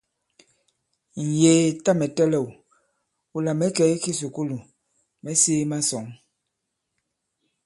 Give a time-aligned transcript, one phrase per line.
[1.33, 2.47] Ǹyēē, tâ mɛ̀ tɛlɛ̂w,
[3.31, 4.57] wula mɛ̌ kɛ̀ i kisùkulù,
[5.23, 6.05] mɛ̌ sēē masɔ̌ŋ.